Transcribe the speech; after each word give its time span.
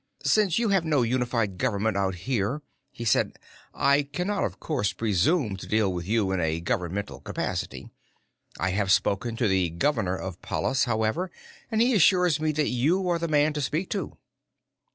"Since 0.23 0.57
you 0.57 0.69
have 0.69 0.83
no 0.83 1.03
unified 1.03 1.59
government 1.59 1.95
out 1.95 2.15
here," 2.25 2.63
he 2.91 3.05
said, 3.05 3.37
"I 3.71 4.01
cannot, 4.01 4.43
of 4.43 4.59
course, 4.59 4.93
presume 4.93 5.57
to 5.57 5.67
deal 5.67 5.93
with 5.93 6.07
you 6.07 6.31
in 6.31 6.39
a 6.39 6.59
governmental 6.59 7.19
capacity. 7.19 7.91
I 8.59 8.71
have 8.71 8.91
spoken 8.91 9.35
to 9.35 9.47
the 9.47 9.69
Governor 9.69 10.17
of 10.17 10.41
Pallas, 10.41 10.85
however, 10.85 11.29
and 11.69 11.81
he 11.81 11.93
assures 11.93 12.39
me 12.39 12.51
that 12.53 12.69
you 12.69 13.07
are 13.09 13.19
the 13.19 13.27
man 13.27 13.53
to 13.53 13.61
speak 13.61 13.91
to." 13.91 14.17